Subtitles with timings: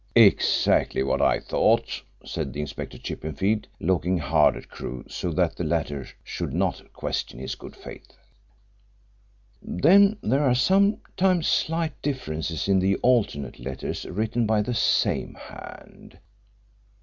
[0.15, 6.07] "Exactly what I thought," said Inspector Chippenfield, looking hard at Crewe so that the latter
[6.23, 8.17] should not question his good faith.
[9.61, 16.17] "Then there are sometimes slight differences in the alternate letters written by the same hand.